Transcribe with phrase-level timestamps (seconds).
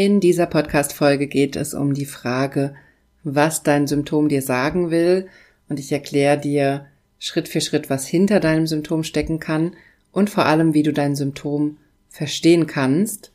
[0.00, 2.76] In dieser Podcast-Folge geht es um die Frage,
[3.24, 5.26] was dein Symptom dir sagen will.
[5.68, 6.86] Und ich erkläre dir
[7.18, 9.72] Schritt für Schritt, was hinter deinem Symptom stecken kann
[10.12, 11.78] und vor allem, wie du dein Symptom
[12.10, 13.32] verstehen kannst.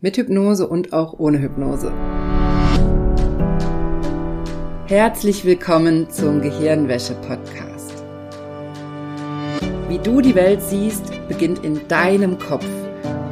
[0.00, 1.92] Mit Hypnose und auch ohne Hypnose.
[4.86, 7.92] Herzlich willkommen zum Gehirnwäsche-Podcast.
[9.90, 12.64] Wie du die Welt siehst, beginnt in deinem Kopf.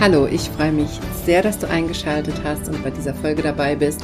[0.00, 4.00] Hallo, ich freue mich sehr, dass du eingeschaltet hast und bei dieser Folge dabei bist.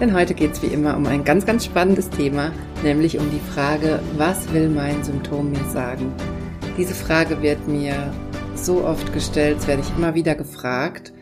[0.00, 3.52] Denn heute geht es wie immer um ein ganz, ganz spannendes Thema, nämlich um die
[3.52, 6.12] Frage, was will mein Symptom mir sagen?
[6.76, 8.12] Diese Frage wird mir
[8.56, 11.12] so oft gestellt, es werde ich immer wieder gefragt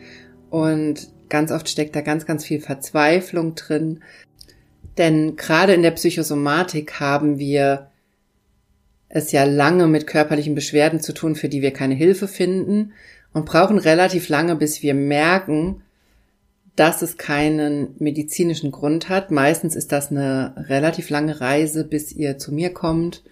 [0.49, 4.01] und ganz oft steckt da ganz, ganz viel Verzweiflung drin.
[4.97, 7.91] Denn gerade in der Psychosomatik haben wir
[9.07, 12.93] es ja lange mit körperlichen Beschwerden zu tun, für die wir keine Hilfe finden
[13.33, 15.81] und brauchen relativ lange, bis wir merken,
[16.75, 19.31] dass es keinen medizinischen Grund hat.
[19.31, 23.23] Meistens ist das eine relativ lange Reise, bis ihr zu mir kommt,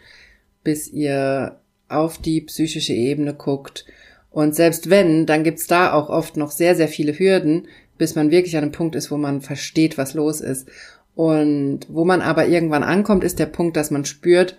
[0.63, 3.85] bis ihr auf die psychische Ebene guckt.
[4.31, 8.31] Und selbst wenn, dann gibt's da auch oft noch sehr, sehr viele Hürden, bis man
[8.31, 10.67] wirklich an einem Punkt ist, wo man versteht, was los ist.
[11.15, 14.57] Und wo man aber irgendwann ankommt, ist der Punkt, dass man spürt,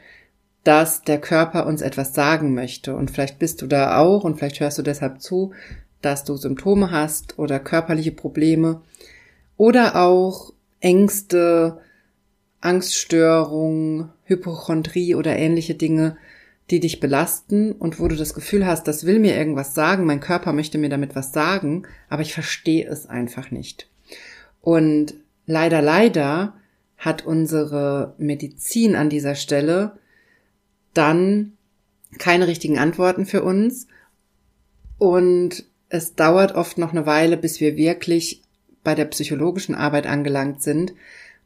[0.65, 2.95] dass der Körper uns etwas sagen möchte.
[2.95, 5.53] Und vielleicht bist du da auch und vielleicht hörst du deshalb zu,
[6.03, 8.83] dass du Symptome hast oder körperliche Probleme
[9.57, 11.81] oder auch Ängste,
[12.61, 16.17] Angststörungen, Hypochondrie oder ähnliche Dinge,
[16.71, 20.21] die dich belasten und wo du das Gefühl hast, das will mir irgendwas sagen, mein
[20.21, 23.89] Körper möchte mir damit was sagen, aber ich verstehe es einfach nicht.
[24.61, 25.15] Und
[25.47, 26.55] leider, leider
[26.99, 29.99] hat unsere Medizin an dieser Stelle
[30.99, 31.53] dann
[32.19, 33.87] keine richtigen Antworten für uns.
[34.99, 38.43] Und es dauert oft noch eine Weile, bis wir wirklich
[38.85, 40.93] bei der psychologischen Arbeit angelangt sind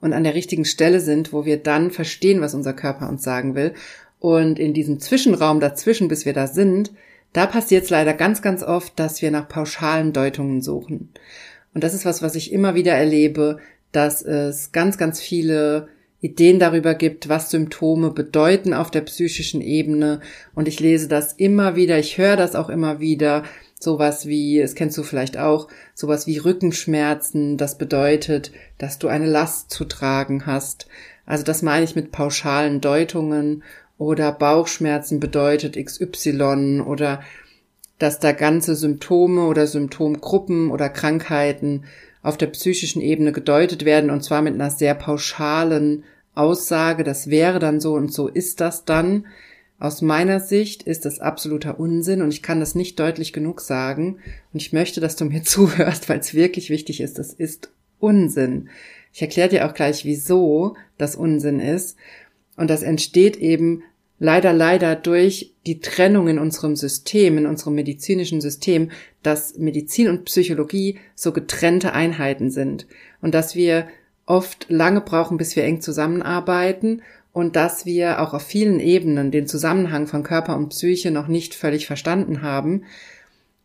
[0.00, 3.54] und an der richtigen Stelle sind, wo wir dann verstehen, was unser Körper uns sagen
[3.54, 3.74] will.
[4.18, 6.92] Und in diesem Zwischenraum dazwischen, bis wir da sind,
[7.32, 11.10] da passiert es leider ganz, ganz oft, dass wir nach pauschalen Deutungen suchen.
[11.74, 13.58] Und das ist was, was ich immer wieder erlebe,
[13.90, 15.88] dass es ganz, ganz viele
[16.22, 20.20] Ideen darüber gibt, was Symptome bedeuten auf der psychischen Ebene.
[20.54, 23.42] Und ich lese das immer wieder, ich höre das auch immer wieder.
[23.78, 29.26] Sowas wie, es kennst du vielleicht auch, sowas wie Rückenschmerzen, das bedeutet, dass du eine
[29.26, 30.86] Last zu tragen hast.
[31.26, 33.64] Also das meine ich mit pauschalen Deutungen
[33.98, 37.20] oder Bauchschmerzen bedeutet XY oder
[37.98, 41.84] dass da ganze Symptome oder Symptomgruppen oder Krankheiten
[42.22, 47.58] auf der psychischen Ebene gedeutet werden und zwar mit einer sehr pauschalen Aussage, das wäre
[47.58, 49.26] dann so und so ist das dann.
[49.78, 54.18] Aus meiner Sicht ist das absoluter Unsinn und ich kann das nicht deutlich genug sagen
[54.52, 57.18] und ich möchte, dass du mir zuhörst, weil es wirklich wichtig ist.
[57.18, 58.68] Das ist Unsinn.
[59.12, 61.96] Ich erkläre dir auch gleich, wieso das Unsinn ist
[62.56, 63.82] und das entsteht eben
[64.22, 68.92] leider, leider durch die Trennung in unserem System, in unserem medizinischen System,
[69.24, 72.86] dass Medizin und Psychologie so getrennte Einheiten sind
[73.20, 73.88] und dass wir
[74.24, 77.02] oft lange brauchen, bis wir eng zusammenarbeiten
[77.32, 81.56] und dass wir auch auf vielen Ebenen den Zusammenhang von Körper und Psyche noch nicht
[81.56, 82.84] völlig verstanden haben.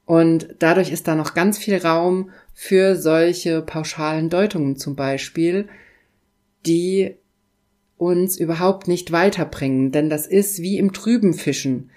[0.05, 5.67] Und dadurch ist da noch ganz viel Raum für solche pauschalen Deutungen zum Beispiel,
[6.65, 7.15] die
[7.97, 11.89] uns überhaupt nicht weiterbringen, denn das ist wie im trüben Fischen.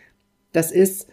[0.53, 1.09] Das ist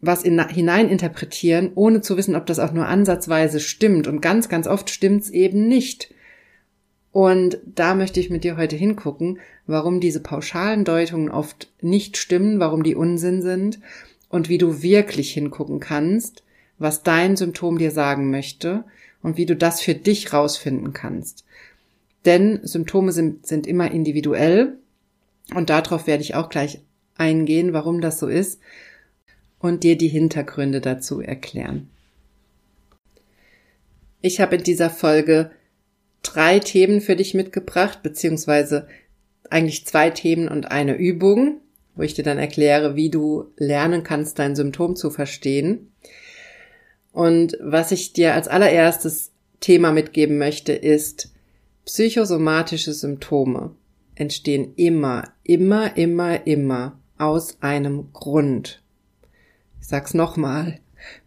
[0.00, 4.06] was in, hineininterpretieren, ohne zu wissen, ob das auch nur ansatzweise stimmt.
[4.06, 6.14] Und ganz, ganz oft stimmt's eben nicht.
[7.10, 12.60] Und da möchte ich mit dir heute hingucken, warum diese pauschalen Deutungen oft nicht stimmen,
[12.60, 13.80] warum die Unsinn sind
[14.28, 16.44] und wie du wirklich hingucken kannst,
[16.78, 18.84] was dein Symptom dir sagen möchte
[19.22, 21.44] und wie du das für dich rausfinden kannst.
[22.24, 24.78] Denn Symptome sind, sind immer individuell
[25.54, 26.80] und darauf werde ich auch gleich
[27.16, 28.60] eingehen, warum das so ist
[29.58, 31.88] und dir die Hintergründe dazu erklären.
[34.20, 35.50] Ich habe in dieser Folge
[36.22, 38.88] drei Themen für dich mitgebracht, beziehungsweise
[39.48, 41.60] eigentlich zwei Themen und eine Übung,
[41.94, 45.92] wo ich dir dann erkläre, wie du lernen kannst, dein Symptom zu verstehen.
[47.12, 51.32] Und was ich dir als allererstes Thema mitgeben möchte, ist,
[51.88, 53.74] psychosomatische Symptome
[54.14, 58.82] entstehen immer, immer, immer, immer aus einem Grund.
[59.80, 60.80] Ich sag's nochmal.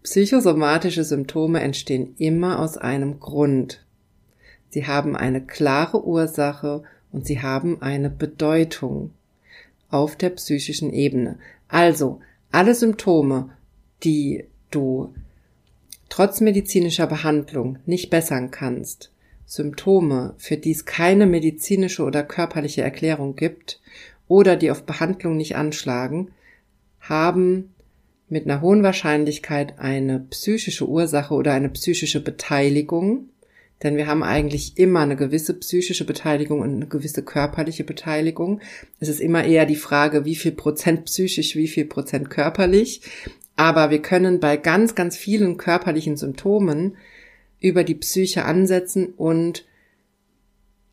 [0.03, 3.83] Psychosomatische Symptome entstehen immer aus einem Grund.
[4.69, 9.09] Sie haben eine klare Ursache und sie haben eine Bedeutung
[9.89, 11.39] auf der psychischen Ebene.
[11.69, 12.19] Also,
[12.51, 13.49] alle Symptome,
[14.03, 15.11] die du
[16.09, 19.11] trotz medizinischer Behandlung nicht bessern kannst,
[19.45, 23.81] Symptome, für die es keine medizinische oder körperliche Erklärung gibt
[24.27, 26.31] oder die auf Behandlung nicht anschlagen,
[26.99, 27.73] haben
[28.29, 33.29] mit einer hohen Wahrscheinlichkeit eine psychische Ursache oder eine psychische Beteiligung,
[33.83, 38.61] denn wir haben eigentlich immer eine gewisse psychische Beteiligung und eine gewisse körperliche Beteiligung.
[38.99, 43.01] Es ist immer eher die Frage, wie viel Prozent psychisch, wie viel Prozent körperlich.
[43.55, 46.95] Aber wir können bei ganz, ganz vielen körperlichen Symptomen
[47.61, 49.65] über die Psyche ansetzen und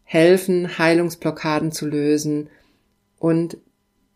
[0.04, 2.48] helfen, Heilungsblockaden zu lösen
[3.18, 3.58] und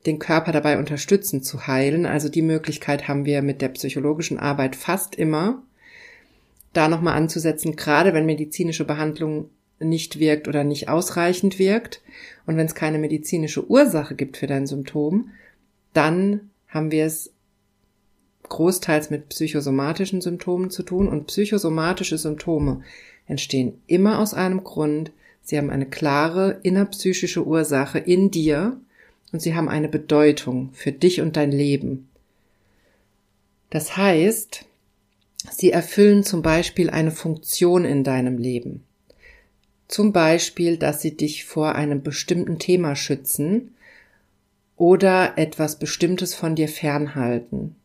[0.06, 2.06] den Körper dabei unterstützen zu heilen.
[2.06, 5.62] Also die Möglichkeit haben wir mit der psychologischen Arbeit fast immer,
[6.72, 12.02] da nochmal anzusetzen, gerade wenn medizinische Behandlung nicht wirkt oder nicht ausreichend wirkt
[12.46, 15.30] und wenn es keine medizinische Ursache gibt für dein Symptom,
[15.92, 17.32] dann haben wir es
[18.52, 22.82] großteils mit psychosomatischen Symptomen zu tun und psychosomatische Symptome
[23.26, 25.10] entstehen immer aus einem Grund.
[25.42, 28.78] Sie haben eine klare innerpsychische Ursache in dir
[29.32, 32.10] und sie haben eine Bedeutung für dich und dein Leben.
[33.70, 34.66] Das heißt,
[35.50, 38.84] sie erfüllen zum Beispiel eine Funktion in deinem Leben.
[39.88, 43.74] Zum Beispiel, dass sie dich vor einem bestimmten Thema schützen
[44.76, 47.76] oder etwas Bestimmtes von dir fernhalten.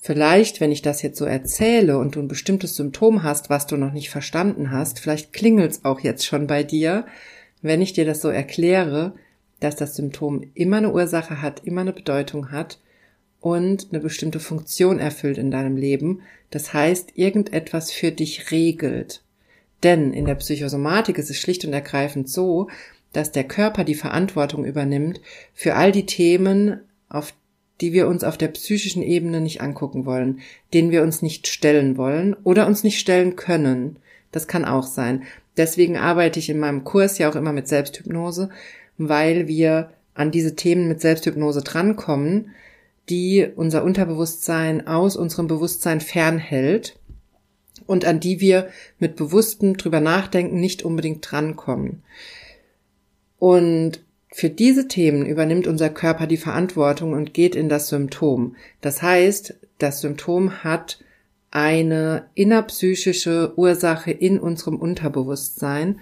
[0.00, 3.76] Vielleicht, wenn ich das jetzt so erzähle und du ein bestimmtes Symptom hast, was du
[3.76, 7.04] noch nicht verstanden hast, vielleicht klingelt's auch jetzt schon bei dir,
[7.62, 9.14] wenn ich dir das so erkläre,
[9.58, 12.78] dass das Symptom immer eine Ursache hat, immer eine Bedeutung hat
[13.40, 16.22] und eine bestimmte Funktion erfüllt in deinem Leben.
[16.50, 19.22] Das heißt, irgendetwas für dich regelt.
[19.82, 22.68] Denn in der Psychosomatik ist es schlicht und ergreifend so,
[23.12, 25.20] dass der Körper die Verantwortung übernimmt
[25.54, 27.32] für all die Themen, auf
[27.80, 30.40] die wir uns auf der psychischen Ebene nicht angucken wollen,
[30.74, 33.96] denen wir uns nicht stellen wollen oder uns nicht stellen können.
[34.32, 35.22] Das kann auch sein.
[35.56, 38.50] Deswegen arbeite ich in meinem Kurs ja auch immer mit Selbsthypnose,
[38.96, 42.50] weil wir an diese Themen mit Selbsthypnose drankommen,
[43.08, 46.98] die unser Unterbewusstsein aus unserem Bewusstsein fernhält
[47.86, 52.02] und an die wir mit bewusstem drüber nachdenken nicht unbedingt drankommen.
[53.38, 58.56] Und für diese Themen übernimmt unser Körper die Verantwortung und geht in das Symptom.
[58.80, 60.98] Das heißt, das Symptom hat
[61.50, 66.00] eine innerpsychische Ursache in unserem Unterbewusstsein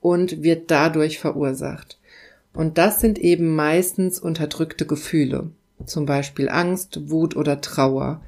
[0.00, 1.98] und wird dadurch verursacht.
[2.52, 5.50] Und das sind eben meistens unterdrückte Gefühle,
[5.84, 8.22] zum Beispiel Angst, Wut oder Trauer.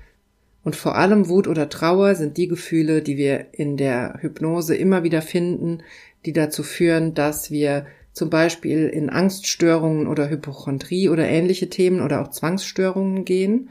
[0.65, 5.03] Und vor allem Wut oder Trauer sind die Gefühle, die wir in der Hypnose immer
[5.03, 5.83] wieder finden,
[6.25, 12.23] die dazu führen, dass wir zum Beispiel in Angststörungen oder Hypochondrie oder ähnliche Themen oder
[12.23, 13.71] auch Zwangsstörungen gehen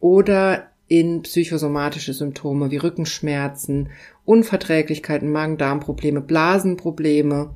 [0.00, 3.90] oder in psychosomatische Symptome wie Rückenschmerzen,
[4.24, 7.54] Unverträglichkeiten, Magen-Darm-Probleme, Blasenprobleme,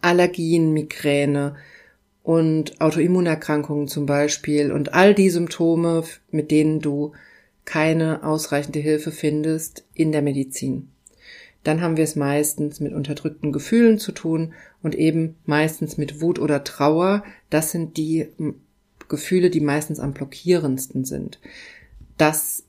[0.00, 1.54] Allergien, Migräne
[2.22, 7.12] und Autoimmunerkrankungen zum Beispiel und all die Symptome, mit denen du
[7.64, 10.88] keine ausreichende Hilfe findest in der Medizin.
[11.62, 16.38] Dann haben wir es meistens mit unterdrückten Gefühlen zu tun und eben meistens mit Wut
[16.38, 17.22] oder Trauer.
[17.50, 18.28] Das sind die
[19.08, 21.38] Gefühle, die meistens am blockierendsten sind.
[22.16, 22.64] Das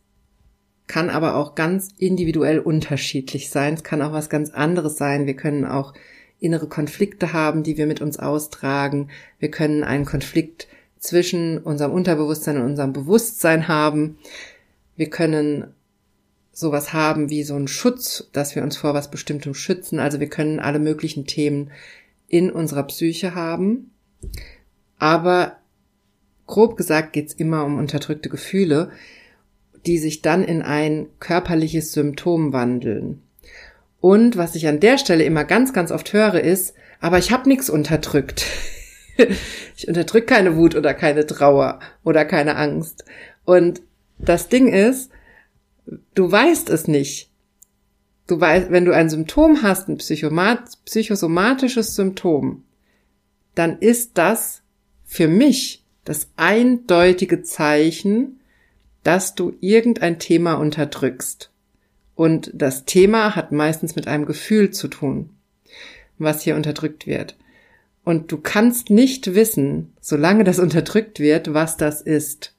[0.88, 3.76] kann aber auch ganz individuell unterschiedlich sein.
[3.76, 5.26] Es kann auch was ganz anderes sein.
[5.26, 5.94] Wir können auch
[6.42, 9.10] innere Konflikte haben, die wir mit uns austragen.
[9.40, 10.68] Wir können einen Konflikt
[11.00, 14.18] zwischen unserem Unterbewusstsein und unserem Bewusstsein haben.
[14.98, 15.74] Wir können
[16.62, 20.00] sowas haben wie so ein Schutz, dass wir uns vor was Bestimmtem schützen.
[20.00, 21.72] Also wir können alle möglichen Themen
[22.30, 23.92] in unserer Psyche haben.
[24.98, 25.58] Aber
[26.48, 28.92] grob gesagt geht's immer um unterdrückte Gefühle
[29.86, 33.22] die sich dann in ein körperliches Symptom wandeln.
[34.00, 37.50] Und was ich an der Stelle immer ganz, ganz oft höre, ist, aber ich habe
[37.50, 38.46] nichts unterdrückt.
[39.76, 43.06] ich unterdrück keine Wut oder keine Trauer oder keine Angst.
[43.46, 43.82] Und
[44.18, 45.12] das Ding ist,
[45.86, 47.30] du weißt es nicht.
[48.28, 52.64] Du weißt, wenn du ein Symptom hast, ein psychosomatisches Symptom,
[53.56, 54.62] dann ist das
[55.04, 58.40] für mich das eindeutige Zeichen,
[59.04, 61.52] dass du irgendein Thema unterdrückst
[62.16, 65.32] Und das Thema hat meistens mit einem Gefühl zu tun,
[66.18, 67.36] was hier unterdrückt wird.
[68.04, 72.56] Und du kannst nicht wissen, solange das unterdrückt wird, was das ist.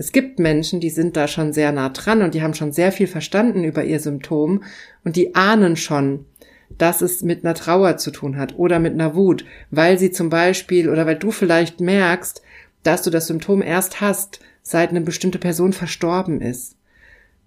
[0.00, 2.90] Es gibt Menschen, die sind da schon sehr nah dran und die haben schon sehr
[2.90, 4.62] viel verstanden über ihr Symptom
[5.04, 6.24] und die ahnen schon,
[6.70, 10.30] dass es mit einer Trauer zu tun hat oder mit einer Wut, weil sie zum
[10.30, 12.40] Beispiel oder weil du vielleicht merkst,
[12.82, 16.76] dass du das Symptom erst hast, seit eine bestimmte Person verstorben ist.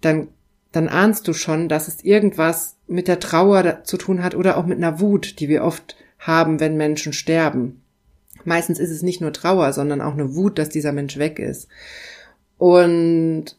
[0.02, 0.28] Dann,
[0.72, 4.68] dann ahnst du schon, dass es irgendwas mit der Trauer zu tun hat oder auch
[4.68, 7.82] mit einer Wut, die wir oft haben, wenn Menschen sterben.
[8.46, 11.68] Meistens ist es nicht nur Trauer, sondern auch eine Wut, dass dieser Mensch weg ist.
[12.58, 13.58] Und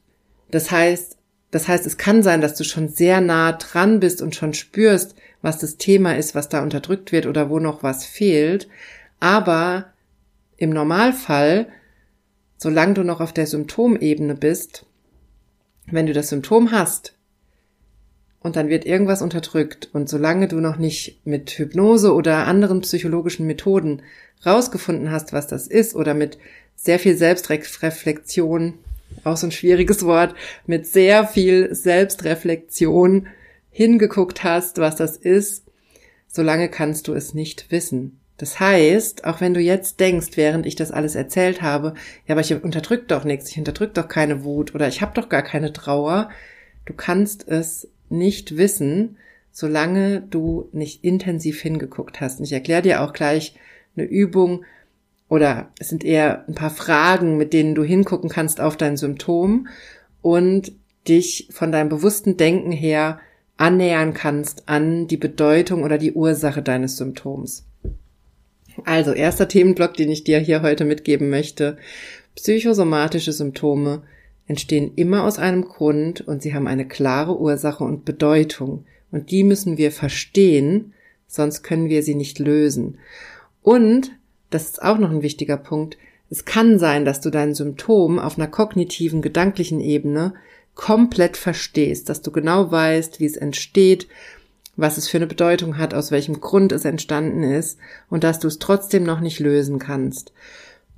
[0.50, 1.18] das heißt,
[1.50, 5.14] das heißt, es kann sein, dass du schon sehr nah dran bist und schon spürst,
[5.40, 8.68] was das Thema ist, was da unterdrückt wird oder wo noch was fehlt.
[9.20, 9.92] Aber
[10.56, 11.68] im Normalfall,
[12.56, 14.86] solange du noch auf der Symptomebene bist,
[15.86, 17.14] wenn du das Symptom hast
[18.40, 23.46] und dann wird irgendwas unterdrückt und solange du noch nicht mit Hypnose oder anderen psychologischen
[23.46, 24.02] Methoden
[24.44, 26.38] rausgefunden hast, was das ist oder mit
[26.76, 28.74] sehr viel Selbstreflexion,
[29.24, 30.34] auch so ein schwieriges Wort,
[30.66, 33.28] mit sehr viel Selbstreflexion
[33.70, 35.64] hingeguckt hast, was das ist,
[36.28, 38.20] solange kannst du es nicht wissen.
[38.36, 41.94] Das heißt, auch wenn du jetzt denkst, während ich das alles erzählt habe,
[42.26, 45.28] ja, aber ich unterdrück doch nichts, ich unterdrück doch keine Wut oder ich habe doch
[45.28, 46.30] gar keine Trauer,
[46.84, 49.16] du kannst es nicht wissen,
[49.52, 52.40] solange du nicht intensiv hingeguckt hast.
[52.40, 53.54] Und ich erkläre dir auch gleich
[53.96, 54.64] eine Übung
[55.28, 59.68] oder es sind eher ein paar Fragen, mit denen du hingucken kannst auf dein Symptom
[60.22, 60.72] und
[61.08, 63.20] dich von deinem bewussten Denken her
[63.56, 67.64] annähern kannst an die Bedeutung oder die Ursache deines Symptoms.
[68.84, 71.76] Also, erster Themenblock, den ich dir hier heute mitgeben möchte.
[72.34, 74.02] Psychosomatische Symptome
[74.46, 78.84] entstehen immer aus einem Grund und sie haben eine klare Ursache und Bedeutung.
[79.12, 80.92] Und die müssen wir verstehen,
[81.28, 82.98] sonst können wir sie nicht lösen.
[83.62, 84.10] Und,
[84.50, 85.96] das ist auch noch ein wichtiger Punkt,
[86.30, 90.34] es kann sein, dass du dein Symptom auf einer kognitiven, gedanklichen Ebene
[90.74, 94.08] komplett verstehst, dass du genau weißt, wie es entsteht,
[94.76, 97.78] was es für eine Bedeutung hat, aus welchem Grund es entstanden ist
[98.10, 100.32] und dass du es trotzdem noch nicht lösen kannst.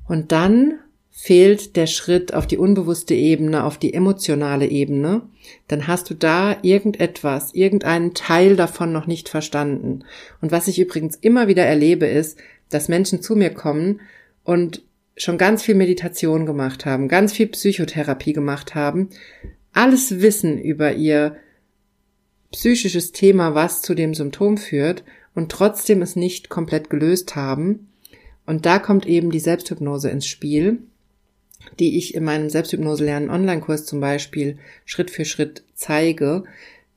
[0.08, 0.78] Und dann
[1.10, 5.22] fehlt der Schritt auf die unbewusste Ebene, auf die emotionale Ebene,
[5.66, 10.04] dann hast du da irgendetwas, irgendeinen Teil davon noch nicht verstanden.
[10.40, 12.38] Und was ich übrigens immer wieder erlebe, ist,
[12.70, 14.00] dass Menschen zu mir kommen
[14.44, 14.82] und
[15.16, 19.10] schon ganz viel Meditation gemacht haben, ganz viel Psychotherapie gemacht haben,
[19.72, 21.36] alles Wissen über ihr
[22.52, 25.04] psychisches Thema, was zu dem Symptom führt
[25.34, 27.88] und trotzdem es nicht komplett gelöst haben.
[28.46, 30.78] Und da kommt eben die Selbsthypnose ins Spiel,
[31.78, 36.44] die ich in meinem Selbsthypnose lernen Online-Kurs zum Beispiel Schritt für Schritt zeige.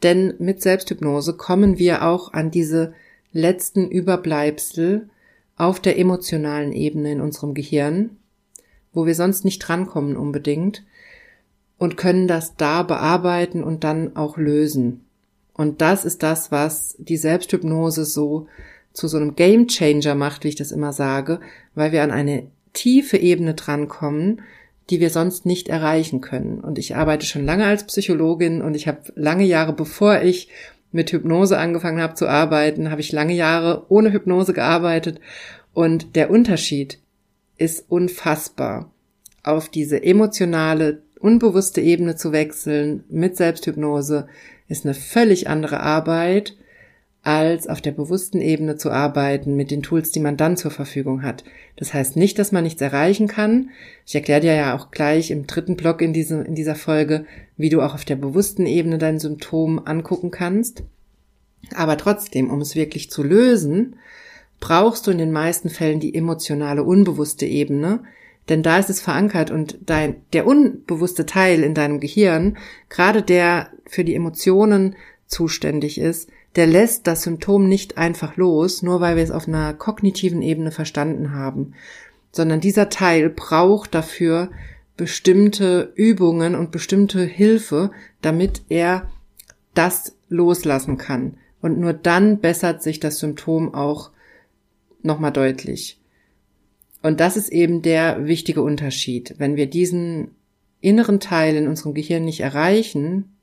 [0.04, 2.94] Denn mit Selbsthypnose kommen wir auch an diese
[3.34, 5.10] letzten Überbleibsel
[5.60, 8.18] auf der emotionalen Ebene in unserem Gehirn,
[8.94, 10.84] wo wir sonst nicht drankommen unbedingt
[11.78, 15.06] und können das da bearbeiten und dann auch lösen.
[15.54, 18.48] Und das ist das, was die Selbsthypnose so
[18.94, 21.42] zu so einem Game Changer macht, wie ich das immer sage,
[21.76, 24.42] weil wir an eine tiefe Ebene drankommen,
[24.90, 26.62] die wir sonst nicht erreichen können.
[26.62, 30.48] Und ich arbeite schon lange als Psychologin und ich habe lange Jahre, bevor ich
[30.92, 35.20] mit Hypnose angefangen habe zu arbeiten, habe ich lange Jahre ohne Hypnose gearbeitet.
[35.74, 37.00] Und der Unterschied
[37.58, 38.92] ist unfassbar
[39.44, 44.28] auf diese emotionale unbewusste Ebene zu wechseln mit Selbsthypnose
[44.68, 46.56] ist eine völlig andere Arbeit,
[47.30, 51.22] als auf der bewussten Ebene zu arbeiten mit den Tools, die man dann zur Verfügung
[51.22, 51.44] hat.
[51.76, 53.70] Das heißt nicht, dass man nichts erreichen kann.
[54.08, 57.70] Ich erkläre dir ja auch gleich im dritten Block in, diesem, in dieser Folge, wie
[57.70, 60.82] du auch auf der bewussten Ebene dein Symptom angucken kannst.
[61.76, 63.98] Aber trotzdem, um es wirklich zu lösen,
[64.60, 68.00] brauchst du in den meisten Fällen die emotionale, unbewusste Ebene,
[68.50, 72.58] denn da ist es verankert und dein, der unbewusste Teil in deinem Gehirn,
[72.90, 74.96] gerade der für die Emotionen
[75.28, 79.74] zuständig ist, der lässt das Symptom nicht einfach los, nur weil wir es auf einer
[79.74, 81.74] kognitiven Ebene verstanden haben,
[82.32, 84.50] sondern dieser Teil braucht dafür
[84.98, 87.92] bestimmte Übungen und bestimmte Hilfe,
[88.22, 89.10] damit er
[89.74, 91.38] das loslassen kann.
[91.62, 94.12] Und nur dann bessert sich das Symptom auch
[95.02, 96.00] nochmal deutlich.
[97.02, 99.36] Und das ist eben der wichtige Unterschied.
[99.38, 100.32] Wenn wir diesen
[100.82, 103.36] inneren Teil in unserem Gehirn nicht erreichen,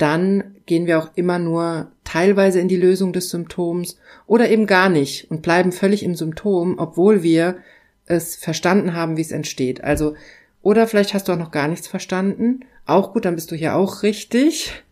[0.00, 4.88] dann gehen wir auch immer nur teilweise in die Lösung des Symptoms oder eben gar
[4.88, 7.58] nicht und bleiben völlig im Symptom, obwohl wir
[8.06, 9.84] es verstanden haben, wie es entsteht.
[9.84, 10.14] Also,
[10.62, 12.60] oder vielleicht hast du auch noch gar nichts verstanden.
[12.86, 14.82] Auch gut, dann bist du hier auch richtig.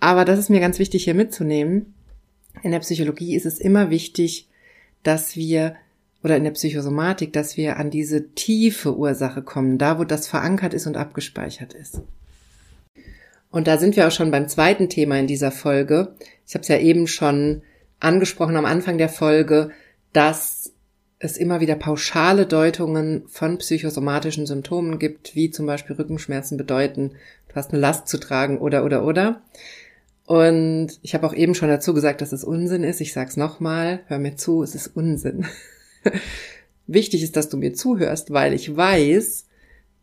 [0.00, 1.94] aber das ist mir ganz wichtig hier mitzunehmen.
[2.62, 4.48] In der Psychologie ist es immer wichtig,
[5.02, 5.76] dass wir
[6.22, 10.74] oder in der Psychosomatik, dass wir an diese tiefe Ursache kommen, da wo das verankert
[10.74, 12.02] ist und abgespeichert ist.
[13.50, 16.14] Und da sind wir auch schon beim zweiten Thema in dieser Folge.
[16.46, 17.62] Ich habe es ja eben schon
[17.98, 19.70] angesprochen am Anfang der Folge,
[20.12, 20.72] dass
[21.18, 27.12] es immer wieder pauschale Deutungen von psychosomatischen Symptomen gibt, wie zum Beispiel Rückenschmerzen bedeuten,
[27.48, 29.42] du hast eine Last zu tragen oder oder oder.
[30.24, 33.00] Und ich habe auch eben schon dazu gesagt, dass es Unsinn ist.
[33.00, 35.46] Ich sag's nochmal, hör mir zu, es ist Unsinn.
[36.86, 39.46] Wichtig ist, dass du mir zuhörst, weil ich weiß,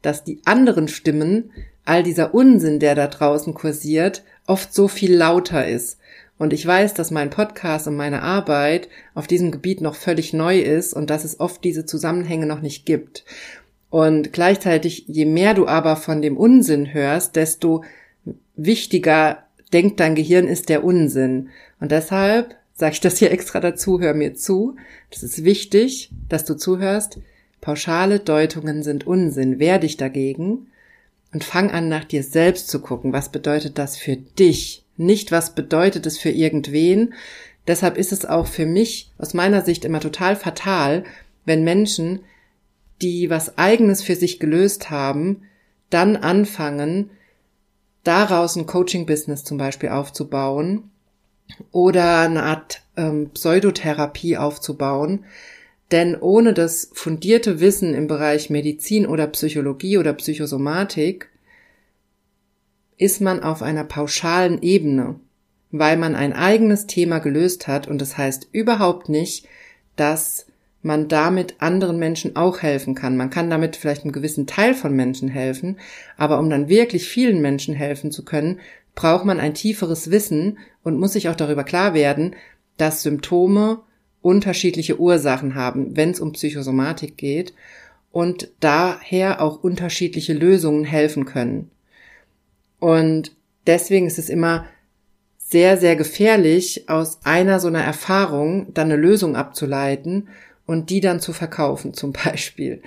[0.01, 1.51] dass die anderen Stimmen,
[1.87, 5.97] all dieser Unsinn, der da draußen kursiert, oft so viel lauter ist.
[6.37, 10.59] Und ich weiß, dass mein Podcast und meine Arbeit auf diesem Gebiet noch völlig neu
[10.59, 13.23] ist und dass es oft diese Zusammenhänge noch nicht gibt.
[13.89, 17.83] Und gleichzeitig, je mehr du aber von dem Unsinn hörst, desto
[18.55, 21.49] wichtiger denkt dein Gehirn ist der Unsinn.
[21.79, 24.75] Und deshalb sage ich das hier extra dazu, hör mir zu.
[25.09, 27.19] Das ist wichtig, dass du zuhörst.
[27.61, 29.57] Pauschale Deutungen sind Unsinn.
[29.57, 30.67] Wehr dich dagegen
[31.37, 33.13] und fang an, nach dir selbst zu gucken.
[33.13, 34.83] Was bedeutet das für dich?
[34.95, 37.13] Nicht, was bedeutet es für irgendwen.
[37.67, 41.03] Deshalb ist es auch für mich aus meiner Sicht immer total fatal,
[41.45, 42.21] wenn Menschen,
[43.03, 45.43] die was eigenes für sich gelöst haben,
[45.91, 47.11] dann anfangen,
[48.03, 50.89] daraus ein Coaching-Business zum Beispiel aufzubauen
[51.71, 55.23] oder eine Art ähm, Pseudotherapie aufzubauen.
[55.91, 61.29] Denn ohne das fundierte Wissen im Bereich Medizin oder Psychologie oder Psychosomatik
[62.97, 65.19] ist man auf einer pauschalen Ebene,
[65.71, 69.47] weil man ein eigenes Thema gelöst hat und das heißt überhaupt nicht,
[69.95, 70.47] dass
[70.81, 73.17] man damit anderen Menschen auch helfen kann.
[73.17, 75.77] Man kann damit vielleicht einem gewissen Teil von Menschen helfen,
[76.17, 78.59] aber um dann wirklich vielen Menschen helfen zu können,
[78.95, 82.35] braucht man ein tieferes Wissen und muss sich auch darüber klar werden,
[82.77, 83.81] dass Symptome
[84.21, 87.53] unterschiedliche Ursachen haben, wenn es um Psychosomatik geht
[88.11, 91.69] und daher auch unterschiedliche Lösungen helfen können.
[92.79, 93.31] Und
[93.65, 94.65] deswegen ist es immer
[95.37, 100.27] sehr, sehr gefährlich, aus einer so einer Erfahrung dann eine Lösung abzuleiten
[100.65, 102.81] und die dann zu verkaufen zum Beispiel.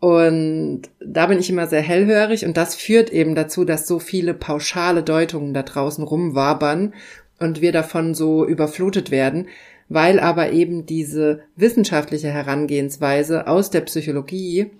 [0.00, 4.32] Und da bin ich immer sehr hellhörig und das führt eben dazu, dass so viele
[4.32, 6.94] pauschale Deutungen da draußen rumwabern
[7.38, 9.48] und wir davon so überflutet werden,
[9.90, 14.70] weil aber eben diese wissenschaftliche Herangehensweise aus der Psychologie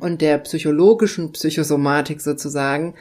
[0.00, 2.94] und der psychologischen Psychosomatik sozusagen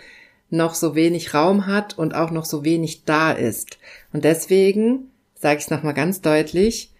[0.51, 3.79] noch so wenig Raum hat und auch noch so wenig da ist.
[4.13, 6.91] Und deswegen sage ich es nochmal ganz deutlich,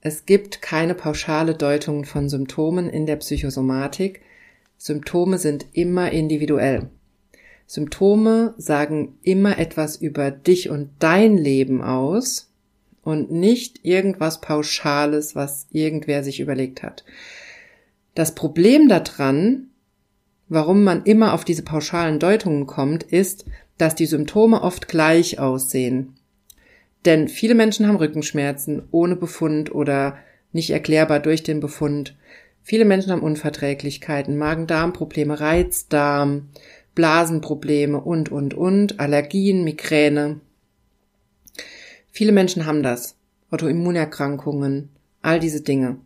[0.00, 4.22] es gibt keine pauschale Deutung von Symptomen in der Psychosomatik.
[4.76, 6.88] Symptome sind immer individuell.
[7.66, 12.49] Symptome sagen immer etwas über dich und dein Leben aus
[13.10, 17.04] und nicht irgendwas Pauschales, was irgendwer sich überlegt hat.
[18.14, 19.68] Das Problem daran,
[20.48, 23.44] warum man immer auf diese pauschalen Deutungen kommt, ist,
[23.78, 26.16] dass die Symptome oft gleich aussehen.
[27.04, 30.18] Denn viele Menschen haben Rückenschmerzen ohne Befund oder
[30.52, 32.16] nicht erklärbar durch den Befund.
[32.62, 36.50] Viele Menschen haben Unverträglichkeiten, Magen-Darm-Probleme, Reizdarm,
[36.94, 40.40] Blasenprobleme und, und, und, Allergien, Migräne.
[42.10, 43.16] Viele Menschen haben das.
[43.50, 44.90] Autoimmunerkrankungen,
[45.22, 45.98] all diese Dinge.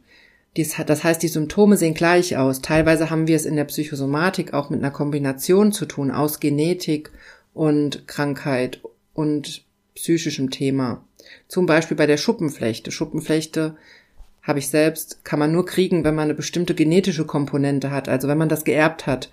[0.87, 2.63] Das heißt, die Symptome sehen gleich aus.
[2.63, 7.11] Teilweise haben wir es in der Psychosomatik auch mit einer Kombination zu tun aus Genetik
[7.53, 8.81] und Krankheit
[9.15, 9.65] und
[9.95, 11.05] psychischem Thema.
[11.49, 12.93] Zum Beispiel bei der Schuppenflechte.
[12.93, 13.77] Schuppenflechte
[14.43, 18.29] habe ich selbst, kann man nur kriegen, wenn man eine bestimmte genetische Komponente hat, also
[18.29, 19.31] wenn man das geerbt hat.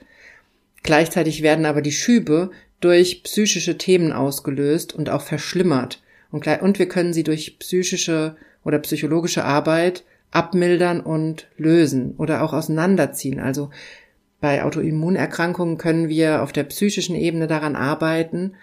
[0.83, 6.01] Gleichzeitig werden aber die Schübe durch psychische Themen ausgelöst und auch verschlimmert.
[6.31, 12.53] Und, und wir können sie durch psychische oder psychologische Arbeit abmildern und lösen oder auch
[12.53, 13.39] auseinanderziehen.
[13.39, 13.69] Also
[14.39, 18.53] bei Autoimmunerkrankungen können wir auf der psychischen Ebene daran arbeiten,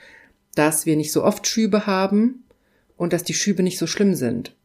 [0.54, 2.44] dass wir nicht so oft Schübe haben
[2.96, 4.56] und dass die Schübe nicht so schlimm sind.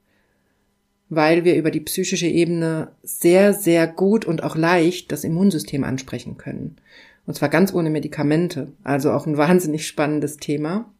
[1.10, 6.38] Weil wir über die psychische Ebene sehr, sehr gut und auch leicht das Immunsystem ansprechen
[6.38, 6.78] können.
[7.28, 8.72] Und zwar ganz ohne Medikamente.
[8.84, 10.92] Also auch ein wahnsinnig spannendes Thema.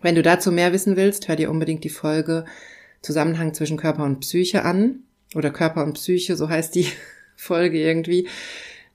[0.00, 2.44] Wenn du dazu mehr wissen willst, hör dir unbedingt die Folge
[3.02, 5.00] Zusammenhang zwischen Körper und Psyche an.
[5.34, 6.86] Oder Körper und Psyche, so heißt die
[7.36, 8.28] Folge irgendwie.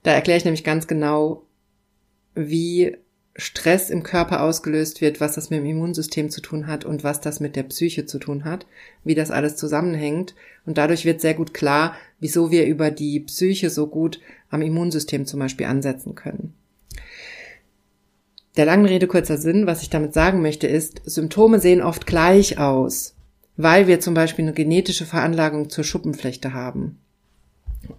[0.02, 1.46] Da erkläre ich nämlich ganz genau,
[2.34, 2.96] wie
[3.36, 7.20] Stress im Körper ausgelöst wird, was das mit dem Immunsystem zu tun hat und was
[7.20, 8.66] das mit der Psyche zu tun hat,
[9.02, 10.34] wie das alles zusammenhängt.
[10.66, 15.26] Und dadurch wird sehr gut klar, wieso wir über die Psyche so gut am Immunsystem
[15.26, 16.54] zum Beispiel ansetzen können.
[18.56, 22.58] Der langen Rede kurzer Sinn, was ich damit sagen möchte, ist, Symptome sehen oft gleich
[22.58, 23.16] aus,
[23.56, 26.98] weil wir zum Beispiel eine genetische Veranlagung zur Schuppenflechte haben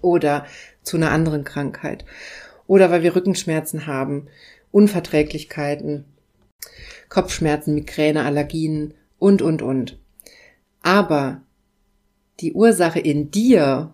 [0.02, 0.46] oder
[0.82, 2.06] zu einer anderen Krankheit
[2.68, 4.28] oder weil wir Rückenschmerzen haben,
[4.72, 6.06] Unverträglichkeiten,
[7.10, 10.00] Kopfschmerzen, Migräne, Allergien und, und, und.
[10.82, 11.42] Aber
[12.40, 13.94] die Ursache in dir,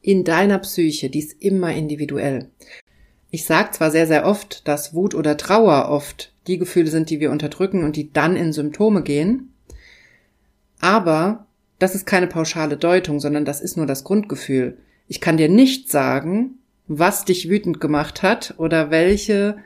[0.00, 2.50] in deiner Psyche, die ist immer individuell.
[3.30, 7.20] Ich sage zwar sehr, sehr oft, dass Wut oder Trauer oft die Gefühle sind, die
[7.20, 9.52] wir unterdrücken und die dann in Symptome gehen,
[10.80, 11.46] aber
[11.78, 14.78] das ist keine pauschale Deutung, sondern das ist nur das Grundgefühl.
[15.06, 19.58] Ich kann dir nicht sagen, was dich wütend gemacht hat oder welche,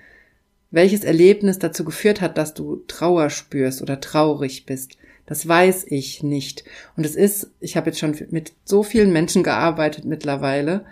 [0.70, 4.98] welches Erlebnis dazu geführt hat, dass du Trauer spürst oder traurig bist.
[5.26, 6.64] Das weiß ich nicht.
[6.96, 10.84] Und es ist, ich habe jetzt schon mit so vielen Menschen gearbeitet mittlerweile,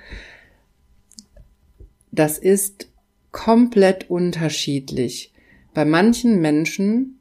[2.13, 2.89] das ist
[3.33, 5.33] komplett unterschiedlich.
[5.75, 7.21] Bei manchen Menschen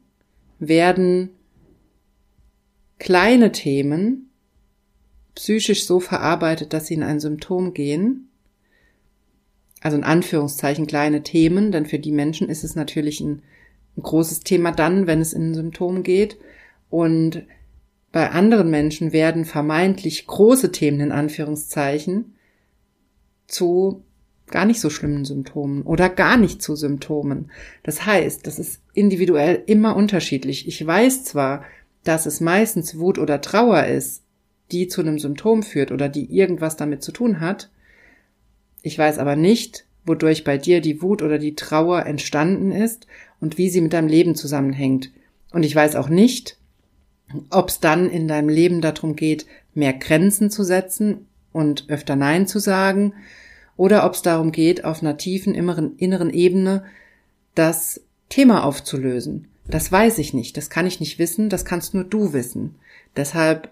[0.58, 1.30] werden
[2.98, 4.30] kleine Themen
[5.34, 8.28] psychisch so verarbeitet, dass sie in ein Symptom gehen.
[9.80, 13.42] Also in Anführungszeichen kleine Themen, denn für die Menschen ist es natürlich ein,
[13.96, 16.36] ein großes Thema dann, wenn es in ein Symptom geht.
[16.90, 17.44] Und
[18.12, 22.34] bei anderen Menschen werden vermeintlich große Themen in Anführungszeichen
[23.46, 24.02] zu
[24.50, 27.50] gar nicht so schlimmen Symptomen oder gar nicht zu Symptomen.
[27.82, 30.68] Das heißt, das ist individuell immer unterschiedlich.
[30.68, 31.64] Ich weiß zwar,
[32.04, 34.22] dass es meistens Wut oder Trauer ist,
[34.72, 37.70] die zu einem Symptom führt oder die irgendwas damit zu tun hat.
[38.82, 43.06] Ich weiß aber nicht, wodurch bei dir die Wut oder die Trauer entstanden ist
[43.40, 45.10] und wie sie mit deinem Leben zusammenhängt.
[45.52, 46.56] Und ich weiß auch nicht,
[47.50, 52.46] ob es dann in deinem Leben darum geht, mehr Grenzen zu setzen und öfter Nein
[52.46, 53.12] zu sagen
[53.80, 56.84] oder ob es darum geht, auf einer tiefen inneren, inneren Ebene
[57.54, 59.48] das Thema aufzulösen.
[59.68, 62.74] Das weiß ich nicht, das kann ich nicht wissen, das kannst nur du wissen.
[63.16, 63.70] Deshalb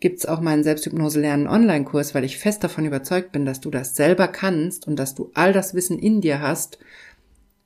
[0.00, 3.96] gibt's auch meinen Selbsthypnose lernen Online-Kurs, weil ich fest davon überzeugt bin, dass du das
[3.96, 6.78] selber kannst und dass du all das Wissen in dir hast,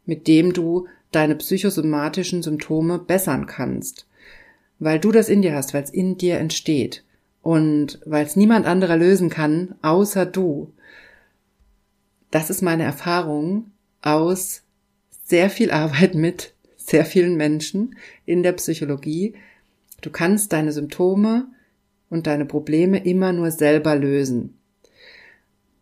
[0.06, 4.06] mit dem du deine psychosomatischen Symptome bessern kannst.
[4.78, 7.02] Weil du das in dir hast, weil es in dir entsteht
[7.42, 10.72] und weil es niemand anderer lösen kann, außer du
[12.32, 14.62] das ist meine Erfahrung aus
[15.24, 17.94] sehr viel Arbeit mit sehr vielen Menschen
[18.26, 19.34] in der Psychologie.
[20.00, 21.46] Du kannst deine Symptome
[22.10, 24.58] und deine Probleme immer nur selber lösen.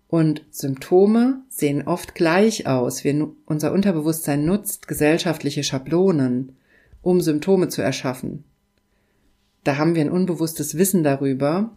[0.09, 3.05] Und Symptome sehen oft gleich aus.
[3.05, 6.57] Wir, unser Unterbewusstsein nutzt gesellschaftliche Schablonen,
[7.01, 8.45] um Symptome zu erschaffen.
[9.63, 11.77] Da haben wir ein unbewusstes Wissen darüber,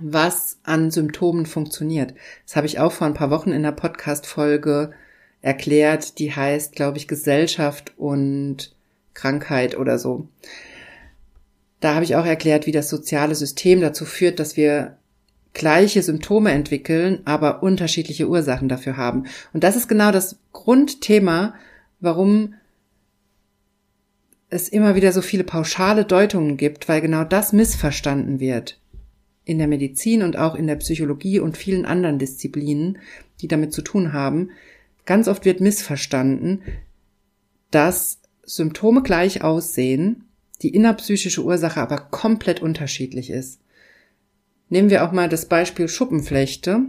[0.00, 2.14] was an Symptomen funktioniert.
[2.46, 4.92] Das habe ich auch vor ein paar Wochen in der Podcast-Folge
[5.40, 8.74] erklärt, die heißt, glaube ich, Gesellschaft und
[9.14, 10.28] Krankheit oder so.
[11.80, 14.98] Da habe ich auch erklärt, wie das soziale System dazu führt, dass wir
[15.54, 19.24] gleiche Symptome entwickeln, aber unterschiedliche Ursachen dafür haben.
[19.52, 21.54] Und das ist genau das Grundthema,
[22.00, 22.54] warum
[24.50, 28.78] es immer wieder so viele pauschale Deutungen gibt, weil genau das missverstanden wird
[29.48, 32.98] in der Medizin und auch in der Psychologie und vielen anderen Disziplinen,
[33.40, 34.50] die damit zu tun haben,
[35.06, 36.60] ganz oft wird missverstanden,
[37.70, 40.24] dass Symptome gleich aussehen,
[40.60, 43.60] die innerpsychische Ursache aber komplett unterschiedlich ist.
[44.68, 46.80] Nehmen wir auch mal das Beispiel Schuppenflechte.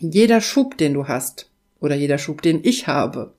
[0.00, 1.50] Jeder Schub, den du hast,
[1.80, 3.32] oder jeder Schub, den ich habe,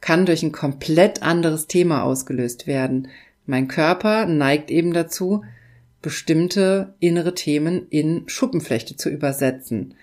[0.00, 3.06] kann durch ein komplett anderes Thema ausgelöst werden.
[3.46, 5.44] Mein Körper neigt eben dazu,
[6.02, 9.94] bestimmte innere Themen in Schuppenflechte zu übersetzen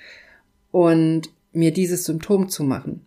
[0.72, 3.02] und mir dieses Symptom zu machen.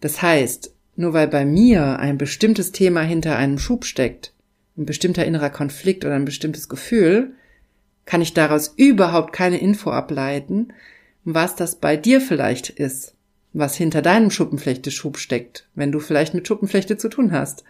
[0.00, 4.32] Das heißt, nur weil bei mir ein bestimmtes Thema hinter einem Schub steckt,
[4.76, 7.32] ein bestimmter innerer Konflikt oder ein bestimmtes Gefühl,
[8.04, 10.68] kann ich daraus überhaupt keine Info ableiten,
[11.24, 13.14] was das bei dir vielleicht ist,
[13.52, 17.64] was hinter deinem Schuppenflechte-Schub steckt, wenn du vielleicht mit Schuppenflechte zu tun hast.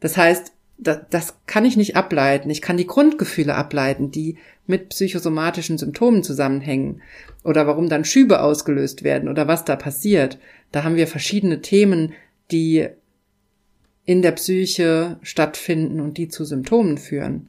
[0.00, 2.50] Das heißt, das, das kann ich nicht ableiten.
[2.50, 7.02] Ich kann die Grundgefühle ableiten, die mit psychosomatischen Symptomen zusammenhängen
[7.44, 10.38] oder warum dann Schübe ausgelöst werden oder was da passiert.
[10.70, 12.12] Da haben wir verschiedene Themen,
[12.50, 12.88] die
[14.04, 17.48] in der Psyche stattfinden und die zu Symptomen führen.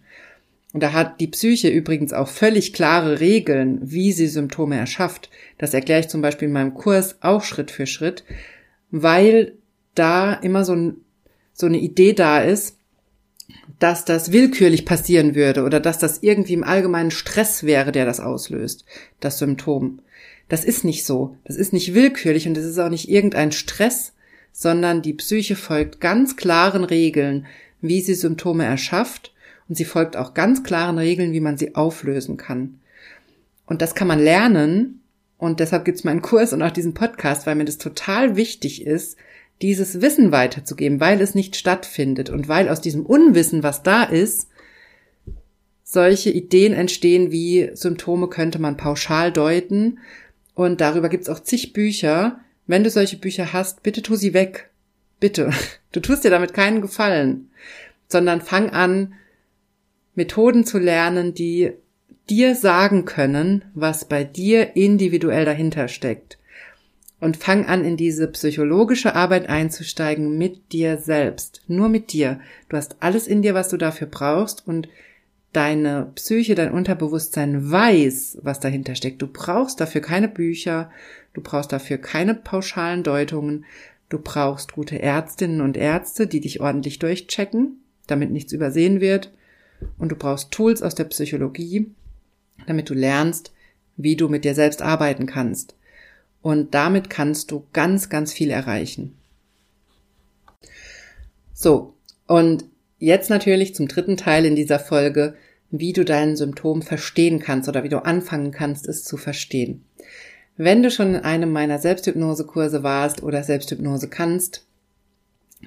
[0.71, 5.29] Und da hat die Psyche übrigens auch völlig klare Regeln, wie sie Symptome erschafft.
[5.59, 8.23] Das erkläre ich zum Beispiel in meinem Kurs auch Schritt für Schritt,
[8.89, 9.53] weil
[9.93, 10.95] da immer so, ein,
[11.53, 12.77] so eine Idee da ist,
[13.79, 18.19] dass das willkürlich passieren würde oder dass das irgendwie im allgemeinen Stress wäre, der das
[18.19, 18.85] auslöst,
[19.19, 19.99] das Symptom.
[20.49, 21.37] Das ist nicht so.
[21.45, 24.13] Das ist nicht willkürlich und das ist auch nicht irgendein Stress,
[24.51, 27.47] sondern die Psyche folgt ganz klaren Regeln,
[27.81, 29.33] wie sie Symptome erschafft
[29.67, 32.79] und sie folgt auch ganz klaren Regeln, wie man sie auflösen kann.
[33.65, 35.01] Und das kann man lernen
[35.37, 39.17] und deshalb gibt's meinen Kurs und auch diesen Podcast, weil mir das total wichtig ist,
[39.61, 44.49] dieses Wissen weiterzugeben, weil es nicht stattfindet und weil aus diesem Unwissen, was da ist,
[45.83, 49.99] solche Ideen entstehen wie Symptome könnte man pauschal deuten.
[50.55, 52.39] Und darüber gibt's auch zig Bücher.
[52.67, 54.69] Wenn du solche Bücher hast, bitte tu sie weg.
[55.19, 55.51] Bitte.
[55.91, 57.51] Du tust dir damit keinen Gefallen,
[58.07, 59.13] sondern fang an,
[60.15, 61.73] Methoden zu lernen, die
[62.31, 66.39] dir sagen können, was bei dir individuell dahinter steckt
[67.23, 71.61] und fang an, in diese psychologische Arbeit einzusteigen mit dir selbst.
[71.67, 72.41] Nur mit dir.
[72.67, 74.89] Du hast alles in dir, was du dafür brauchst und
[75.53, 79.21] deine Psyche, dein Unterbewusstsein weiß, was dahinter steckt.
[79.21, 80.91] Du brauchst dafür keine Bücher,
[81.33, 83.63] du brauchst dafür keine pauschalen Deutungen,
[84.09, 89.31] du brauchst gute Ärztinnen und Ärzte, die dich ordentlich durchchecken, damit nichts übersehen wird,
[89.97, 91.89] und du brauchst Tools aus der Psychologie,
[92.67, 93.53] damit du lernst,
[93.95, 95.75] wie du mit dir selbst arbeiten kannst.
[96.43, 99.17] Und damit kannst du ganz, ganz viel erreichen.
[101.53, 101.95] So,
[102.27, 102.65] und
[102.99, 105.35] jetzt natürlich zum dritten Teil in dieser Folge,
[105.71, 109.85] wie du dein Symptom verstehen kannst oder wie du anfangen kannst, es zu verstehen.
[110.57, 114.65] Wenn du schon in einem meiner Selbsthypnosekurse warst oder Selbsthypnose kannst,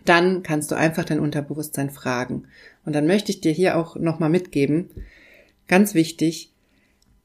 [0.05, 2.49] dann kannst du einfach dein Unterbewusstsein fragen.
[2.85, 4.91] Und dann möchte ich dir hier auch nochmal mitgeben,
[5.69, 6.53] ganz wichtig,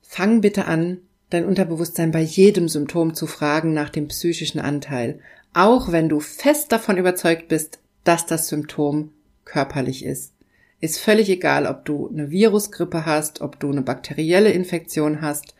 [0.02, 1.00] fang bitte an,
[1.32, 5.20] dein Unterbewusstsein bei jedem Symptom zu fragen nach dem psychischen Anteil,
[5.54, 9.12] auch wenn du fest davon überzeugt bist, dass das Symptom
[9.46, 10.34] körperlich ist.
[10.80, 15.56] Ist völlig egal, ob du eine Virusgrippe hast, ob du eine bakterielle Infektion hast,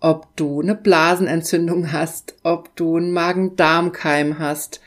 [0.00, 4.80] ob du eine Blasenentzündung hast, ob du einen Magen-Darm-Keim hast,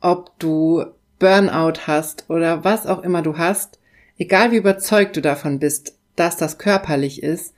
[0.00, 0.84] ob du
[1.18, 3.78] Burnout hast oder was auch immer du hast,
[4.16, 7.54] egal wie überzeugt du davon bist, dass das körperlich ist,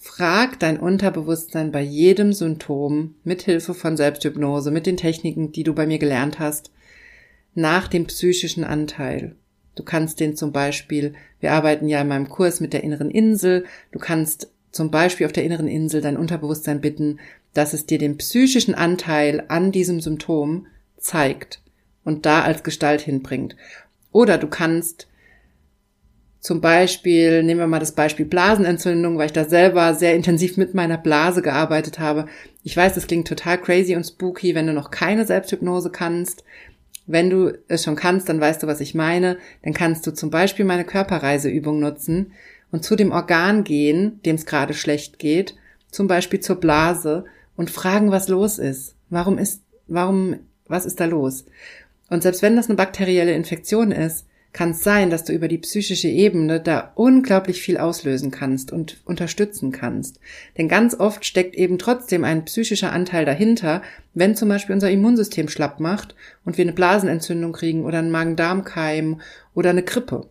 [0.00, 5.74] Frag dein Unterbewusstsein bei jedem Symptom mit Hilfe von Selbsthypnose, mit den Techniken, die du
[5.74, 6.70] bei mir gelernt hast,
[7.54, 9.34] nach dem psychischen Anteil.
[9.74, 13.64] Du kannst den zum Beispiel, wir arbeiten ja in meinem Kurs mit der inneren Insel,
[13.90, 17.18] du kannst zum Beispiel auf der inneren Insel dein Unterbewusstsein bitten,
[17.52, 21.60] dass es dir den psychischen Anteil an diesem Symptom zeigt
[22.04, 23.56] und da als Gestalt hinbringt.
[24.12, 25.08] Oder du kannst
[26.40, 30.72] zum Beispiel, nehmen wir mal das Beispiel Blasenentzündung, weil ich da selber sehr intensiv mit
[30.72, 32.26] meiner Blase gearbeitet habe.
[32.62, 36.44] Ich weiß, das klingt total crazy und spooky, wenn du noch keine Selbsthypnose kannst.
[37.06, 39.38] Wenn du es schon kannst, dann weißt du, was ich meine.
[39.64, 42.32] Dann kannst du zum Beispiel meine Körperreiseübung nutzen
[42.70, 45.56] und zu dem Organ gehen, dem es gerade schlecht geht,
[45.90, 47.24] zum Beispiel zur Blase
[47.56, 48.94] und fragen, was los ist.
[49.10, 51.46] Warum ist, warum, was ist da los?
[52.10, 55.58] Und selbst wenn das eine bakterielle Infektion ist, kann es sein, dass du über die
[55.58, 60.20] psychische Ebene da unglaublich viel auslösen kannst und unterstützen kannst.
[60.56, 63.82] Denn ganz oft steckt eben trotzdem ein psychischer Anteil dahinter,
[64.14, 69.20] wenn zum Beispiel unser Immunsystem schlapp macht und wir eine Blasenentzündung kriegen oder einen Magen-Darm-Keim
[69.54, 70.28] oder eine Grippe.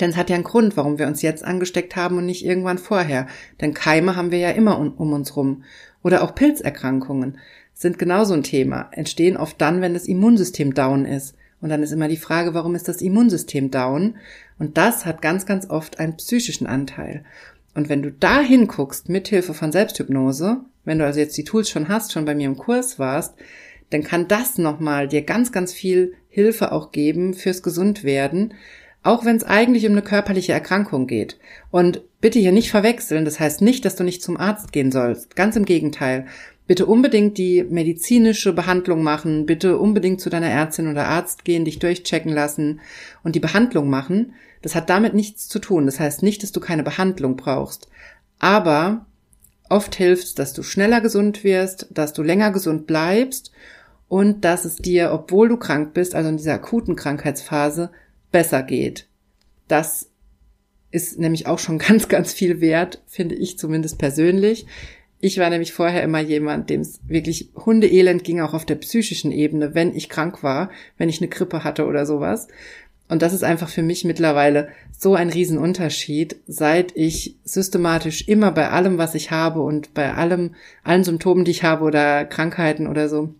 [0.00, 2.78] Denn es hat ja einen Grund, warum wir uns jetzt angesteckt haben und nicht irgendwann
[2.78, 3.26] vorher.
[3.60, 5.62] Denn Keime haben wir ja immer um, uns rum.
[6.02, 7.38] Oder auch Pilzerkrankungen
[7.72, 11.34] sind genauso ein Thema, entstehen oft dann, wenn das Immunsystem down ist.
[11.64, 14.16] Und dann ist immer die Frage, warum ist das Immunsystem down?
[14.58, 17.24] Und das hat ganz, ganz oft einen psychischen Anteil.
[17.74, 21.88] Und wenn du da hinguckst, mithilfe von Selbsthypnose, wenn du also jetzt die Tools schon
[21.88, 23.32] hast, schon bei mir im Kurs warst,
[23.88, 28.52] dann kann das nochmal dir ganz, ganz viel Hilfe auch geben fürs Gesundwerden,
[29.02, 31.38] auch wenn es eigentlich um eine körperliche Erkrankung geht.
[31.70, 35.34] Und bitte hier nicht verwechseln, das heißt nicht, dass du nicht zum Arzt gehen sollst.
[35.34, 36.26] Ganz im Gegenteil
[36.66, 41.78] bitte unbedingt die medizinische Behandlung machen, bitte unbedingt zu deiner Ärztin oder Arzt gehen, dich
[41.78, 42.80] durchchecken lassen
[43.22, 44.32] und die Behandlung machen.
[44.62, 45.86] Das hat damit nichts zu tun.
[45.86, 47.88] Das heißt nicht, dass du keine Behandlung brauchst.
[48.38, 49.06] Aber
[49.68, 53.52] oft hilft dass du schneller gesund wirst, dass du länger gesund bleibst
[54.08, 57.90] und dass es dir, obwohl du krank bist, also in dieser akuten Krankheitsphase,
[58.32, 59.06] besser geht.
[59.68, 60.08] Das
[60.90, 64.66] ist nämlich auch schon ganz, ganz viel wert, finde ich zumindest persönlich.
[65.24, 69.32] Ich war nämlich vorher immer jemand, dem es wirklich Hundeelend ging, auch auf der psychischen
[69.32, 72.46] Ebene, wenn ich krank war, wenn ich eine Grippe hatte oder sowas.
[73.08, 78.68] Und das ist einfach für mich mittlerweile so ein Riesenunterschied, seit ich systematisch immer bei
[78.68, 83.08] allem, was ich habe und bei allem, allen Symptomen, die ich habe oder Krankheiten oder
[83.08, 83.32] so,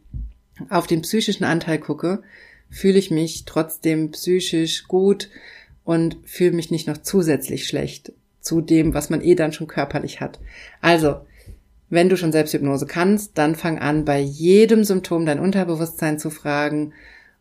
[0.70, 2.23] auf den psychischen Anteil gucke,
[2.70, 5.29] fühle ich mich trotzdem psychisch gut
[5.85, 10.23] und fühle mich nicht noch zusätzlich schlecht zu dem, was man eh dann schon körperlich
[10.23, 10.40] hat.
[10.81, 11.16] Also,
[11.94, 16.92] Wenn du schon Selbsthypnose kannst, dann fang an, bei jedem Symptom dein Unterbewusstsein zu fragen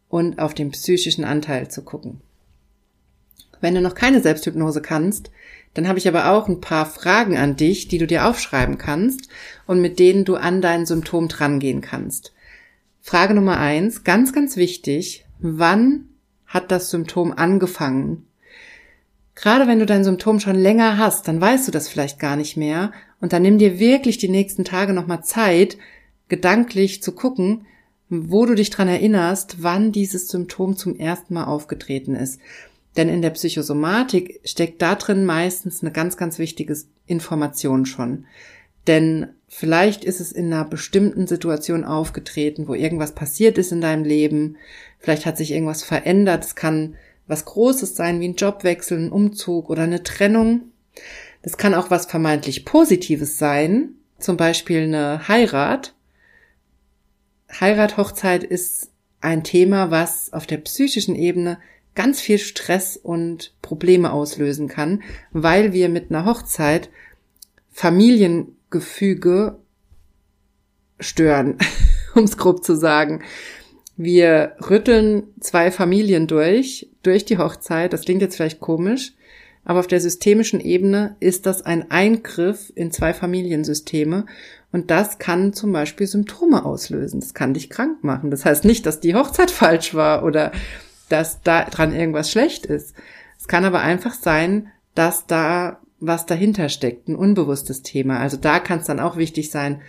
[0.10, 2.22] und auf den psychischen Anteil zu gucken.
[3.62, 5.32] Wenn du noch keine Selbsthypnose kannst,
[5.74, 9.28] dann habe ich aber auch ein paar Fragen an dich, die du dir aufschreiben kannst
[9.66, 12.32] und mit denen du an dein Symptom drangehen kannst.
[13.02, 16.10] Frage Nummer eins, ganz, ganz wichtig, wann
[16.46, 18.28] hat das Symptom angefangen?
[19.36, 22.56] Gerade wenn du dein Symptom schon länger hast, dann weißt du das vielleicht gar nicht
[22.56, 25.78] mehr und dann nimm dir wirklich die nächsten Tage nochmal Zeit,
[26.28, 27.65] gedanklich zu gucken,
[28.10, 32.39] wo du dich dran erinnerst, wann dieses Symptom zum ersten Mal aufgetreten ist.
[32.96, 38.26] Denn in der Psychosomatik steckt da drin meistens eine ganz, ganz wichtige Information schon.
[38.88, 44.04] Denn vielleicht ist es in einer bestimmten Situation aufgetreten, wo irgendwas passiert ist in deinem
[44.04, 44.58] Leben.
[45.00, 46.43] Vielleicht hat sich irgendwas verändert.
[46.43, 46.96] Es kann
[47.28, 50.72] was Großes sein, wie ein Jobwechsel, ein Umzug oder eine Trennung.
[51.42, 55.94] Das kann auch was vermeintlich Positives sein, zum Beispiel eine Heirat.
[57.60, 61.60] Heirat, Hochzeit ist ein Thema, was auf der psychischen Ebene
[61.96, 66.90] ganz viel Stress und Probleme auslösen kann, weil wir mit einer Hochzeit
[67.72, 69.60] Familiengefüge
[71.00, 71.58] stören,
[72.16, 73.24] um es grob zu sagen.
[73.96, 77.94] Wir rütteln zwei Familien durch, durch die Hochzeit.
[77.94, 79.14] Das klingt jetzt vielleicht komisch,
[79.66, 84.26] aber auf der systemischen Ebene ist das ein Eingriff in zwei Familiensysteme
[84.72, 87.20] und das kann zum Beispiel Symptome auslösen.
[87.20, 88.32] Das kann dich krank machen.
[88.32, 90.52] Das heißt nicht, dass die Hochzeit falsch war oder
[91.10, 92.96] dass da dran irgendwas schlecht ist.
[93.40, 98.20] Es kann aber einfach sein, dass da was dahinter steckt, ein unbewusstes Thema.
[98.20, 99.82] Also da kann es dann auch wichtig sein,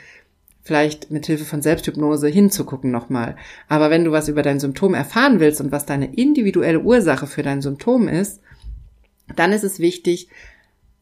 [0.65, 3.37] vielleicht mit Hilfe von Selbsthypnose hinzugucken nochmal.
[3.69, 7.43] Aber wenn du was über dein Symptom erfahren willst und was deine individuelle Ursache für
[7.43, 8.41] dein Symptom ist,
[9.37, 10.29] dann ist es wichtig,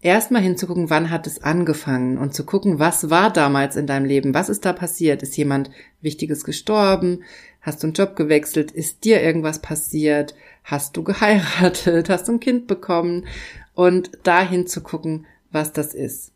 [0.01, 4.35] erstmal hinzugucken, wann hat es angefangen und zu gucken, was war damals in deinem Leben,
[4.35, 5.71] was ist da passiert, ist jemand
[6.01, 7.23] Wichtiges gestorben,
[7.61, 12.41] hast du einen Job gewechselt, ist dir irgendwas passiert, hast du geheiratet, hast du ein
[12.41, 13.27] Kind bekommen?
[13.75, 16.33] Und dahin zu gucken, was das ist.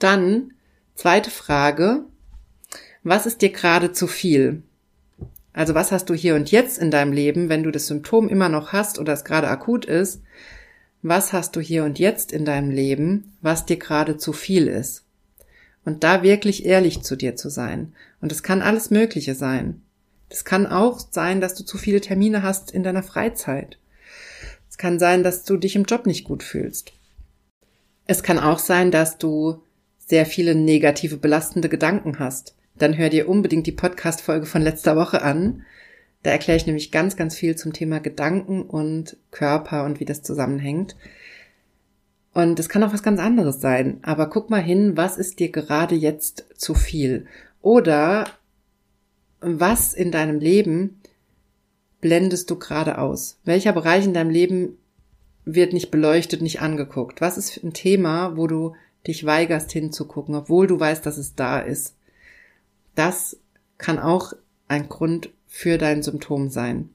[0.00, 0.54] Dann
[0.94, 2.04] zweite Frage,
[3.02, 4.62] was ist dir gerade zu viel?
[5.52, 8.48] Also was hast du hier und jetzt in deinem Leben, wenn du das Symptom immer
[8.48, 10.22] noch hast oder es gerade akut ist?
[11.02, 15.04] Was hast du hier und jetzt in deinem Leben, was dir gerade zu viel ist?
[15.84, 17.92] Und da wirklich ehrlich zu dir zu sein.
[18.20, 19.82] Und es kann alles Mögliche sein.
[20.30, 23.78] Es kann auch sein, dass du zu viele Termine hast in deiner Freizeit.
[24.70, 26.94] Es kann sein, dass du dich im Job nicht gut fühlst.
[28.06, 29.62] Es kann auch sein, dass du
[30.06, 35.22] sehr viele negative, belastende Gedanken hast dann hör dir unbedingt die Podcast-Folge von letzter Woche
[35.22, 35.62] an.
[36.22, 40.22] Da erkläre ich nämlich ganz, ganz viel zum Thema Gedanken und Körper und wie das
[40.22, 40.96] zusammenhängt.
[42.32, 43.98] Und es kann auch was ganz anderes sein.
[44.02, 47.26] Aber guck mal hin, was ist dir gerade jetzt zu viel?
[47.62, 48.26] Oder
[49.40, 51.00] was in deinem Leben
[52.00, 53.38] blendest du gerade aus?
[53.44, 54.78] Welcher Bereich in deinem Leben
[55.44, 57.20] wird nicht beleuchtet, nicht angeguckt?
[57.20, 58.74] Was ist ein Thema, wo du
[59.06, 61.96] dich weigerst hinzugucken, obwohl du weißt, dass es da ist?
[62.94, 63.38] Das
[63.78, 64.32] kann auch
[64.68, 66.90] ein Grund für dein Symptom sein.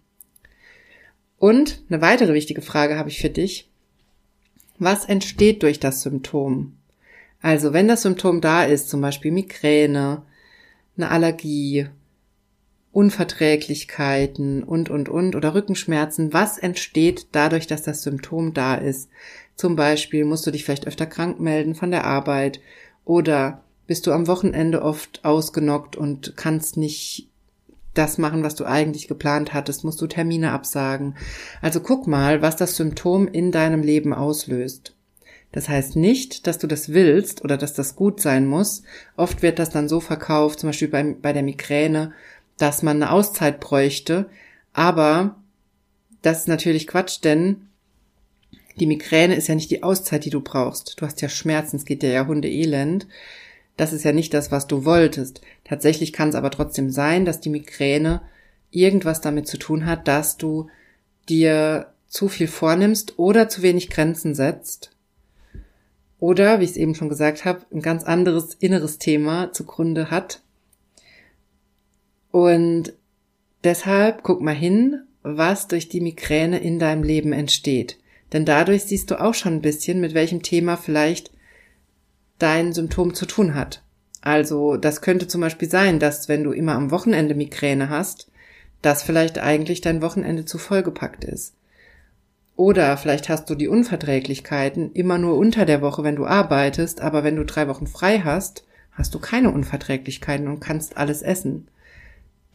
[1.38, 3.69] Und eine weitere wichtige Frage habe ich für dich.
[4.78, 6.78] Was entsteht durch das Symptom?
[7.41, 10.24] Also wenn das Symptom da ist, zum Beispiel Migräne,
[10.98, 11.88] eine Allergie,
[12.91, 19.10] Unverträglichkeiten und, und, und oder Rückenschmerzen, was entsteht dadurch, dass das Symptom da ist?
[19.60, 22.62] Zum Beispiel musst du dich vielleicht öfter krank melden von der Arbeit
[23.04, 27.28] oder bist du am Wochenende oft ausgenockt und kannst nicht
[27.93, 31.17] das machen, was du eigentlich geplant hattest, musst du Termine absagen.
[31.62, 34.95] Also guck mal, was das Symptom in deinem Leben auslöst.
[35.52, 38.84] Das heißt nicht, dass du das willst oder dass das gut sein muss.
[39.17, 42.13] Oft wird das dann so verkauft, zum Beispiel bei, bei der Migräne,
[42.58, 44.30] dass man eine Auszeit bräuchte.
[44.72, 45.36] Aber
[46.22, 47.65] das ist natürlich Quatsch, denn
[48.80, 51.00] die Migräne ist ja nicht die Auszeit, die du brauchst.
[51.00, 53.08] Du hast ja Schmerzen, es geht dir ja Hunde elend.
[53.78, 55.42] Das ist ja nicht das, was du wolltest.
[55.63, 58.21] Tatsächlich kann es aber trotzdem sein, dass die Migräne
[58.71, 60.67] irgendwas damit zu tun hat, dass du
[61.27, 64.92] dir zu viel vornimmst oder zu wenig Grenzen setzt.
[66.19, 70.42] Oder, wie ich es eben schon gesagt habe, ein ganz anderes inneres Thema zugrunde hat.
[72.32, 72.94] Und
[73.63, 77.98] deshalb guck mal hin, was durch die Migräne in deinem Leben entsteht.
[78.34, 81.32] Denn dadurch siehst du auch schon ein bisschen, mit welchem Thema vielleicht
[82.38, 83.84] dein Symptom zu tun hat.
[84.21, 88.30] Also das könnte zum Beispiel sein, dass wenn du immer am Wochenende Migräne hast,
[88.82, 91.54] dass vielleicht eigentlich dein Wochenende zu vollgepackt ist.
[92.56, 97.23] Oder vielleicht hast du die Unverträglichkeiten immer nur unter der Woche, wenn du arbeitest, aber
[97.23, 101.69] wenn du drei Wochen frei hast, hast du keine Unverträglichkeiten und kannst alles essen.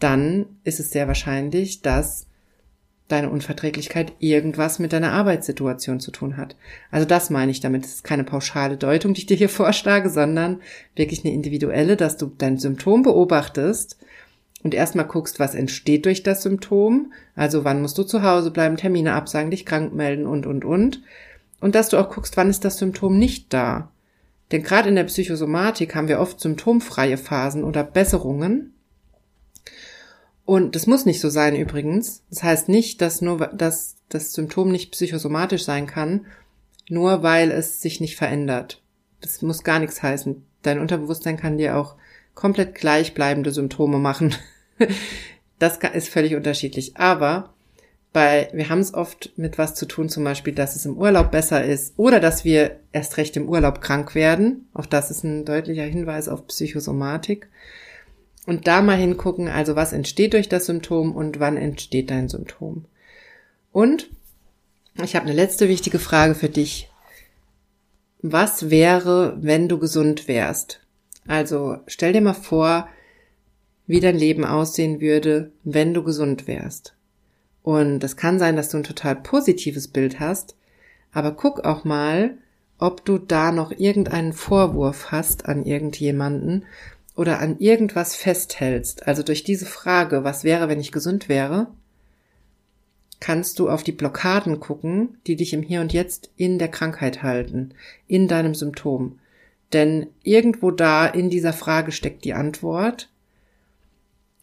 [0.00, 2.26] Dann ist es sehr wahrscheinlich, dass
[3.08, 6.56] deine Unverträglichkeit irgendwas mit deiner Arbeitssituation zu tun hat.
[6.90, 7.84] Also das meine ich damit.
[7.84, 10.60] Es ist keine pauschale Deutung, die ich dir hier vorschlage, sondern
[10.96, 13.98] wirklich eine individuelle, dass du dein Symptom beobachtest
[14.62, 17.12] und erstmal guckst, was entsteht durch das Symptom.
[17.36, 21.02] Also wann musst du zu Hause bleiben, Termine absagen, dich krank melden und, und, und.
[21.60, 23.90] Und dass du auch guckst, wann ist das Symptom nicht da.
[24.52, 28.73] Denn gerade in der Psychosomatik haben wir oft symptomfreie Phasen oder Besserungen.
[30.44, 32.22] Und das muss nicht so sein übrigens.
[32.30, 36.26] Das heißt nicht, dass nur dass das Symptom nicht psychosomatisch sein kann,
[36.88, 38.82] nur weil es sich nicht verändert.
[39.20, 40.44] Das muss gar nichts heißen.
[40.62, 41.96] Dein Unterbewusstsein kann dir auch
[42.34, 44.34] komplett gleichbleibende Symptome machen.
[45.58, 46.96] das ist völlig unterschiedlich.
[46.96, 47.54] Aber
[48.12, 51.30] bei, wir haben es oft mit was zu tun, zum Beispiel, dass es im Urlaub
[51.30, 54.68] besser ist oder dass wir erst recht im Urlaub krank werden.
[54.74, 57.48] Auch das ist ein deutlicher Hinweis auf Psychosomatik.
[58.46, 62.84] Und da mal hingucken, also was entsteht durch das Symptom und wann entsteht dein Symptom.
[63.72, 64.10] Und
[65.02, 66.90] ich habe eine letzte wichtige Frage für dich.
[68.20, 70.80] Was wäre, wenn du gesund wärst?
[71.26, 72.88] Also stell dir mal vor,
[73.86, 76.94] wie dein Leben aussehen würde, wenn du gesund wärst.
[77.62, 80.54] Und es kann sein, dass du ein total positives Bild hast,
[81.12, 82.36] aber guck auch mal,
[82.78, 86.64] ob du da noch irgendeinen Vorwurf hast an irgendjemanden
[87.16, 89.06] oder an irgendwas festhältst.
[89.06, 91.68] Also durch diese Frage, was wäre, wenn ich gesund wäre,
[93.20, 97.22] kannst du auf die Blockaden gucken, die dich im Hier und Jetzt in der Krankheit
[97.22, 97.74] halten,
[98.08, 99.18] in deinem Symptom.
[99.72, 103.08] Denn irgendwo da in dieser Frage steckt die Antwort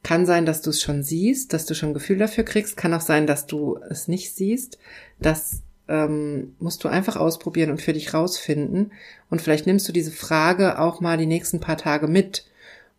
[0.03, 2.77] kann sein, dass du es schon siehst, dass du schon ein Gefühl dafür kriegst.
[2.77, 4.79] Kann auch sein, dass du es nicht siehst.
[5.19, 8.93] Das ähm, musst du einfach ausprobieren und für dich rausfinden.
[9.29, 12.45] Und vielleicht nimmst du diese Frage auch mal die nächsten paar Tage mit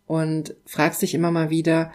[0.07, 1.91] und fragst dich immer mal wieder,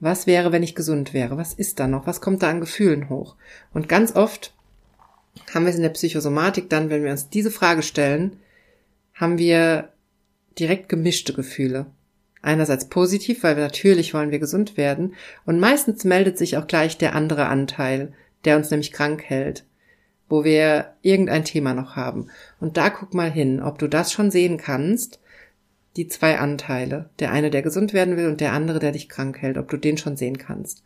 [0.00, 1.36] was wäre, wenn ich gesund wäre?
[1.36, 2.06] Was ist da noch?
[2.06, 3.36] Was kommt da an Gefühlen hoch?
[3.72, 4.52] Und ganz oft
[5.54, 8.36] haben wir es in der Psychosomatik dann, wenn wir uns diese Frage stellen,
[9.14, 9.90] haben wir
[10.58, 11.86] direkt gemischte Gefühle.
[12.42, 15.14] Einerseits positiv, weil wir natürlich wollen wir gesund werden.
[15.46, 18.12] Und meistens meldet sich auch gleich der andere Anteil,
[18.44, 19.64] der uns nämlich krank hält,
[20.28, 22.28] wo wir irgendein Thema noch haben.
[22.58, 25.20] Und da guck mal hin, ob du das schon sehen kannst,
[25.96, 27.10] die zwei Anteile.
[27.18, 29.76] Der eine, der gesund werden will und der andere, der dich krank hält, ob du
[29.76, 30.82] den schon sehen kannst.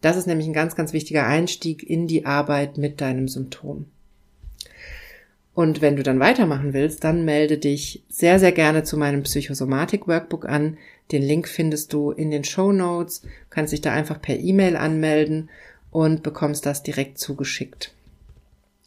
[0.00, 3.86] Das ist nämlich ein ganz, ganz wichtiger Einstieg in die Arbeit mit deinem Symptom.
[5.54, 10.48] Und wenn du dann weitermachen willst, dann melde dich sehr, sehr gerne zu meinem Psychosomatik-Workbook
[10.48, 10.78] an.
[11.12, 13.22] Den Link findest du in den Show Notes.
[13.50, 15.48] Kannst dich da einfach per E-Mail anmelden
[15.90, 17.94] und bekommst das direkt zugeschickt.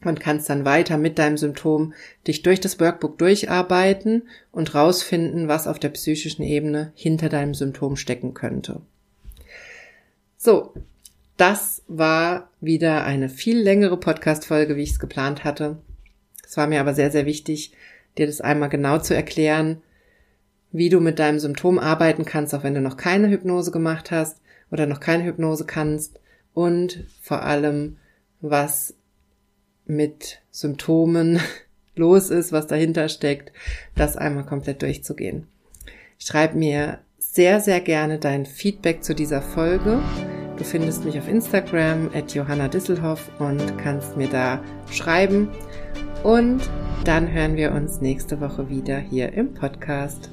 [0.03, 1.93] Und kannst dann weiter mit deinem Symptom
[2.27, 7.95] dich durch das Workbook durcharbeiten und rausfinden, was auf der psychischen Ebene hinter deinem Symptom
[7.95, 8.81] stecken könnte.
[10.37, 10.73] So,
[11.35, 15.77] das war wieder eine viel längere Podcast-Folge, wie ich es geplant hatte.
[16.47, 17.73] Es war mir aber sehr, sehr wichtig,
[18.17, 19.81] dir das einmal genau zu erklären,
[20.71, 24.41] wie du mit deinem Symptom arbeiten kannst, auch wenn du noch keine Hypnose gemacht hast
[24.71, 26.19] oder noch keine Hypnose kannst
[26.53, 27.97] und vor allem,
[28.41, 28.93] was
[29.87, 31.39] mit Symptomen
[31.95, 33.51] los ist, was dahinter steckt,
[33.95, 35.47] das einmal komplett durchzugehen.
[36.19, 40.01] Schreib mir sehr, sehr gerne dein Feedback zu dieser Folge.
[40.57, 45.49] Du findest mich auf Instagram at Johanna Disselhoff und kannst mir da schreiben.
[46.23, 46.61] Und
[47.05, 50.31] dann hören wir uns nächste Woche wieder hier im Podcast.